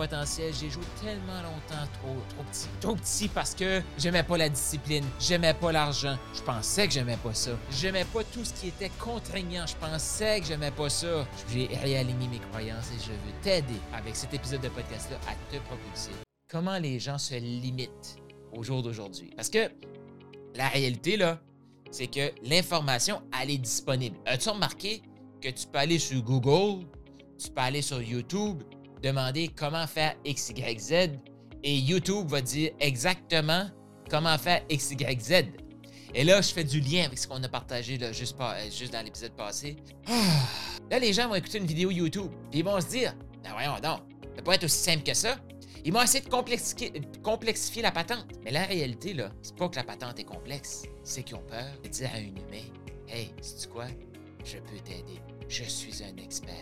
[0.00, 0.50] potentiel.
[0.58, 2.68] J'ai joué tellement longtemps trop, trop petit.
[2.80, 7.18] Trop petit parce que j'aimais pas la discipline, j'aimais pas l'argent, je pensais que j'aimais
[7.18, 7.50] pas ça.
[7.70, 11.26] J'aimais pas tout ce qui était contraignant, je pensais que j'aimais pas ça.
[11.52, 15.60] J'ai réaligné mes croyances et je veux t'aider avec cet épisode de podcast-là à te
[15.64, 16.12] propulser.
[16.48, 18.16] Comment les gens se limitent
[18.56, 19.30] au jour d'aujourd'hui?
[19.36, 19.70] Parce que
[20.54, 21.40] la réalité, là,
[21.90, 24.16] c'est que l'information, elle est disponible.
[24.24, 25.02] As-tu remarqué
[25.42, 26.86] que tu peux aller sur Google,
[27.38, 28.62] tu peux aller sur YouTube,
[29.02, 31.18] demander comment faire X, Y,
[31.62, 33.68] et YouTube va dire exactement
[34.08, 35.48] comment faire X, Y.
[36.14, 38.36] Et là, je fais du lien avec ce qu'on a partagé euh, juste
[38.92, 39.76] dans l'épisode passé.
[40.06, 40.12] Ah!
[40.90, 43.74] Là, les gens vont écouter une vidéo YouTube, puis ils vont se dire Ben voyons
[43.74, 45.36] donc, ça peut pas être aussi simple que ça.
[45.84, 48.26] Ils vont essayer de complexifier, complexifier la patente.
[48.44, 51.64] Mais la réalité, là, c'est pas que la patente est complexe, c'est qu'ils ont peur
[51.82, 52.66] de dire à un humain
[53.08, 53.86] Hey, sais-tu quoi?
[54.44, 55.20] Je peux t'aider.
[55.48, 56.54] Je suis un expert.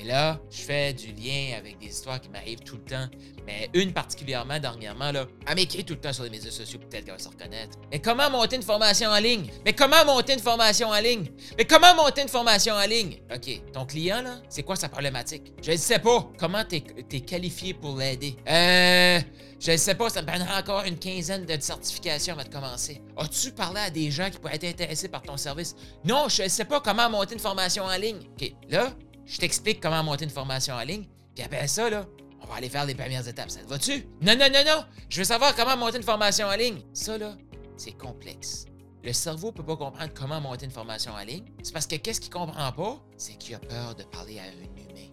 [0.00, 3.08] Et là, je fais du lien avec des histoires qui m'arrivent tout le temps,
[3.44, 7.04] mais une particulièrement dernièrement, là, elle m'écrit tout le temps sur les médias sociaux, peut-être
[7.04, 7.76] qu'elle va se reconnaître.
[7.90, 9.50] Mais comment monter une formation en ligne?
[9.64, 11.26] Mais comment monter une formation en ligne?
[11.56, 13.16] Mais comment monter une formation en ligne?
[13.34, 15.52] OK, ton client, là, c'est quoi sa problématique?
[15.62, 16.30] Je ne sais pas.
[16.38, 18.36] Comment t'es es qualifié pour l'aider?
[18.48, 19.20] Euh...
[19.60, 23.02] Je ne sais pas, ça me prendra encore une quinzaine de certifications avant de commencer.
[23.16, 25.74] As-tu parlé à des gens qui pourraient être intéressés par ton service?
[26.04, 28.20] Non, je ne sais pas comment monter une formation en ligne.
[28.40, 28.92] OK, là,
[29.28, 32.06] je t'explique comment monter une formation en ligne, puis après ça, là,
[32.40, 33.50] on va aller faire les premières étapes.
[33.50, 34.06] Ça te va-tu?
[34.22, 34.84] Non, non, non, non!
[35.10, 36.80] Je veux savoir comment monter une formation en ligne.
[36.94, 37.36] Ça, là,
[37.76, 38.64] c'est complexe.
[39.04, 41.44] Le cerveau peut pas comprendre comment monter une formation en ligne.
[41.62, 43.04] C'est parce que qu'est-ce qu'il comprend pas?
[43.16, 45.10] C'est qu'il a peur de parler à un humain.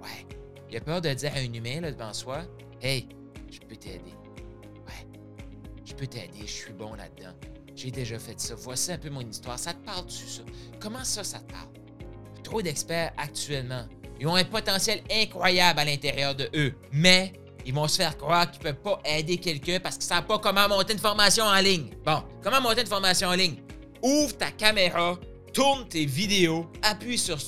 [0.00, 0.26] Ouais.
[0.70, 2.44] Il a peur de dire à un humain, là, devant soi,
[2.80, 3.08] Hey,
[3.50, 4.14] je peux t'aider.
[4.86, 5.06] Ouais.
[5.84, 7.34] Je peux t'aider, je suis bon là-dedans.
[7.74, 8.54] J'ai déjà fait ça.
[8.54, 9.58] Voici un peu mon histoire.
[9.58, 10.42] Ça te parle-tu, ça?
[10.80, 11.68] Comment ça, ça te parle?
[12.42, 13.84] Trop d'experts actuellement.
[14.20, 17.32] Ils ont un potentiel incroyable à l'intérieur de eux, mais
[17.64, 20.26] ils vont se faire croire qu'ils ne peuvent pas aider quelqu'un parce qu'ils ne savent
[20.26, 21.90] pas comment monter une formation en ligne.
[22.04, 23.56] Bon, comment monter une formation en ligne?
[24.02, 25.18] Ouvre ta caméra,
[25.52, 27.38] tourne tes vidéos, appuie sur,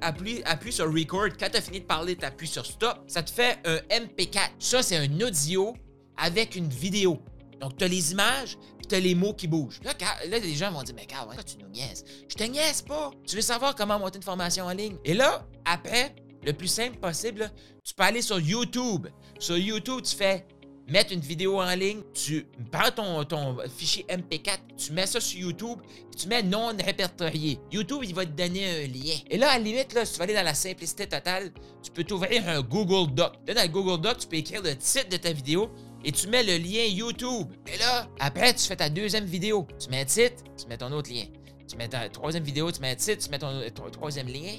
[0.00, 1.28] appuie, appuie sur record.
[1.38, 2.98] Quand tu as fini de parler, tu appuies sur stop.
[3.06, 4.50] Ça te fait un MP4.
[4.58, 5.74] Ça, c'est un audio
[6.16, 7.20] avec une vidéo.
[7.60, 8.56] Donc, tu as les images,
[8.96, 9.80] les mots qui bougent.
[9.82, 9.92] Là,
[10.26, 13.10] les gens vont dire Mais Carl, tu nous niaises Je te niaise pas.
[13.26, 14.96] Tu veux savoir comment monter une formation en ligne?
[15.04, 16.14] Et là, après,
[16.44, 17.50] le plus simple possible,
[17.84, 19.08] tu peux aller sur YouTube.
[19.38, 20.46] Sur YouTube, tu fais
[20.90, 25.38] mettre une vidéo en ligne, tu prends ton, ton fichier MP4, tu mets ça sur
[25.38, 25.78] YouTube,
[26.16, 27.60] tu mets non répertorié.
[27.70, 29.16] YouTube, il va te donner un lien.
[29.30, 31.52] Et là, à la limite, là, si tu vas aller dans la simplicité totale,
[31.82, 33.34] tu peux t'ouvrir un Google Doc.
[33.46, 35.70] Là, dans le Google Doc, tu peux écrire le titre de ta vidéo,
[36.04, 37.48] et tu mets le lien YouTube.
[37.66, 39.66] Et là, après, tu fais ta deuxième vidéo.
[39.78, 41.24] Tu mets un titre, tu mets ton autre lien.
[41.68, 44.56] Tu mets ta troisième vidéo, tu mets un titre, tu mets ton, troisième lien.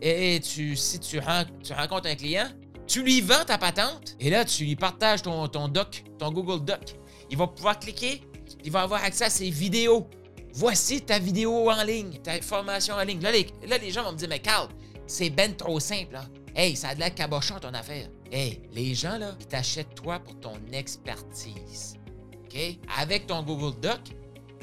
[0.00, 2.48] Et tu, si tu, rencontres un client,
[2.86, 4.16] tu lui vends ta patente.
[4.20, 6.96] Et là, tu lui partages ton, doc, ton Google Doc.
[7.30, 8.22] Il va pouvoir cliquer,
[8.62, 10.08] il va avoir accès à ses vidéos.
[10.54, 13.22] Voici ta vidéo en ligne, ta formation en ligne.
[13.22, 14.68] Là, les, là, les gens vont me dire, mais Carl,
[15.06, 16.14] c'est ben trop simple.
[16.14, 16.28] Hein?
[16.54, 18.08] Hey, ça a de l'air cabochon ton affaire.
[18.34, 21.96] Hey, les gens, là, ils t'achètent toi pour ton expertise.
[22.32, 22.78] OK?
[22.98, 24.00] Avec ton Google Doc,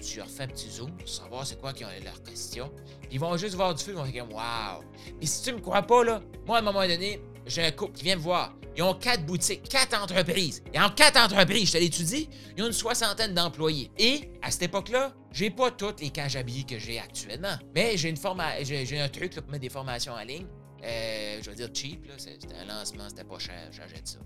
[0.01, 2.71] tu leur fais un petit zoom pour savoir c'est quoi qui ont leurs questions.
[3.11, 4.81] Ils vont juste voir du feu, ils vont dire Waouh!
[5.19, 7.93] Puis si tu me crois pas, là, moi, à un moment donné, j'ai un couple
[7.93, 8.55] qui vient me voir.
[8.75, 10.63] Ils ont quatre boutiques, quatre entreprises.
[10.73, 12.27] Et en quatre entreprises, je te l'étudie,
[12.57, 13.91] ils ont une soixantaine d'employés.
[13.99, 17.55] Et à cette époque-là, j'ai pas toutes les cages habillées que j'ai actuellement.
[17.75, 20.47] Mais j'ai une forma j'ai un truc pour mettre des formations en ligne.
[20.83, 22.13] Euh, je veux dire cheap, là.
[22.17, 24.19] C'était un lancement, c'était pas cher, j'achète ça.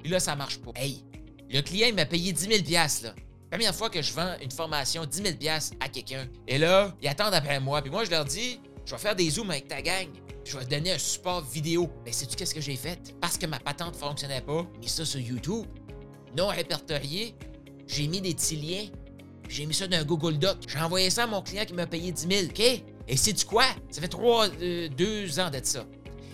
[0.00, 0.72] Puis là, ça marche pas.
[0.74, 1.04] Hey,
[1.50, 3.14] le client, il m'a payé 10 000 là.
[3.50, 6.26] Première fois que je vends une formation 10 000 à quelqu'un.
[6.48, 7.80] Et là, ils attendent après moi.
[7.82, 10.08] Puis moi, je leur dis, je vais faire des zooms avec ta gang.
[10.44, 11.88] Je vais te donner un support vidéo.
[12.04, 13.14] Mais sais-tu qu'est-ce que j'ai fait?
[13.20, 15.66] Parce que ma patente fonctionnait pas, mis ça sur YouTube.
[16.36, 17.34] Non répertorié.
[17.86, 18.86] J'ai mis des petits liens.
[19.48, 20.58] J'ai mis ça dans un Google Doc.
[20.66, 22.46] J'ai envoyé ça à mon client qui m'a payé 10 000.
[22.46, 22.84] OK?
[23.08, 23.64] Et sais-tu quoi?
[23.90, 25.84] Ça fait trois, euh, deux ans d'être ça.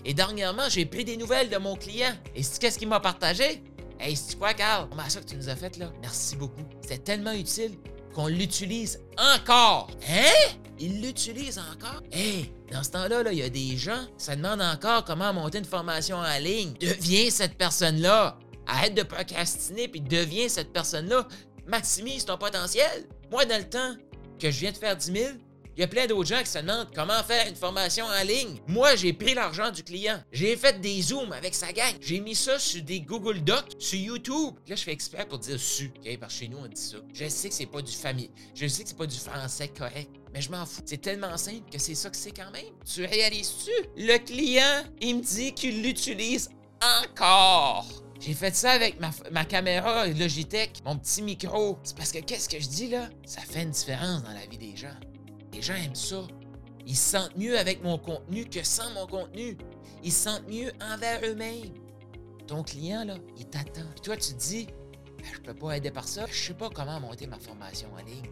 [0.04, 2.12] Et dernièrement, j'ai pris des nouvelles de mon client.
[2.34, 3.62] Et qu'est-ce qu'il m'a partagé?
[3.98, 4.88] Hey, c'est quoi, Carl?
[4.88, 5.92] Comment ça que tu nous as fait, là?
[6.00, 6.62] Merci beaucoup.
[6.80, 7.72] C'était tellement utile.
[8.14, 9.88] qu'on l'utilise encore.
[10.08, 10.54] Hein?
[10.78, 12.02] Il l'utilise encore?
[12.10, 15.64] Hey, dans ce temps-là, il y a des gens, ça demande encore comment monter une
[15.64, 16.72] formation en ligne.
[16.80, 18.38] Deviens cette personne-là.
[18.66, 21.28] Arrête de procrastiner puis deviens cette personne-là.
[21.66, 23.06] Maximise ton potentiel.
[23.30, 23.94] Moi, dans le temps
[24.40, 25.28] que je viens de faire 10 000,
[25.76, 28.60] il y a plein d'autres gens qui se demandent comment faire une formation en ligne.
[28.66, 30.20] Moi, j'ai pris l'argent du client.
[30.32, 31.94] J'ai fait des zooms avec sa gang.
[32.00, 34.54] J'ai mis ça sur des Google Docs, sur YouTube.
[34.68, 35.92] Là, je fais exprès pour dire su.
[35.96, 36.18] OK?
[36.18, 36.98] Parce que chez nous, on dit ça.
[37.12, 38.30] Je sais que c'est pas du famille.
[38.54, 40.10] Je sais que c'est pas du français correct.
[40.32, 40.82] Mais je m'en fous.
[40.84, 42.72] C'est tellement simple que c'est ça que c'est quand même.
[42.84, 43.70] Tu réalises-tu?
[43.96, 46.50] Le client, il me dit qu'il l'utilise
[47.02, 47.86] encore.
[48.20, 51.78] J'ai fait ça avec ma, caméra Logitech, mon petit micro.
[51.82, 53.08] C'est parce que qu'est-ce que je dis là?
[53.24, 54.94] Ça fait une différence dans la vie des gens.
[55.52, 56.26] Les gens aiment ça.
[56.86, 59.56] Ils se sentent mieux avec mon contenu que sans mon contenu.
[60.02, 61.74] Ils se sentent mieux envers eux-mêmes.
[62.46, 63.86] Ton client, là, il t'attend.
[63.92, 64.66] Puis toi, tu te dis,
[65.18, 66.26] ben, je peux pas aider par ça.
[66.30, 68.30] Je sais pas comment monter ma formation en ligne.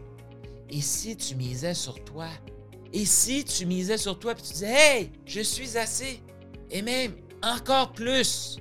[0.69, 2.27] Et si tu misais sur toi?
[2.91, 6.21] Et si tu misais sur toi puis tu disais, hey, je suis assez.
[6.71, 8.57] Et même encore plus.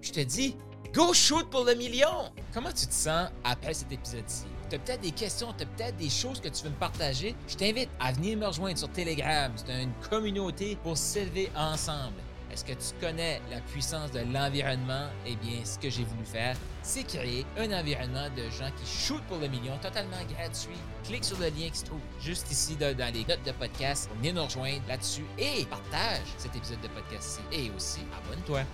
[0.00, 0.56] Je te dis,
[0.92, 2.30] go shoot pour le million.
[2.52, 4.44] Comment tu te sens après cet épisode-ci?
[4.74, 7.34] Tu as peut-être des questions, tu as peut-être des choses que tu veux me partager,
[7.48, 9.52] je t'invite à venir me rejoindre sur Telegram.
[9.56, 12.16] C'est une communauté pour s'élever ensemble.
[12.52, 15.08] Est-ce que tu connais la puissance de l'environnement?
[15.26, 19.24] Eh bien, ce que j'ai voulu faire, c'est créer un environnement de gens qui shootent
[19.24, 20.78] pour le million totalement gratuit.
[21.04, 24.34] Clique sur le lien qui se trouve juste ici dans les notes de podcast venir
[24.34, 27.40] nous rejoindre là-dessus et partage cet épisode de podcast-ci.
[27.50, 28.64] Et aussi, abonne-toi.